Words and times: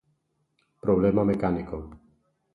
Problema 0.83 1.21
mecánico. 1.31 1.77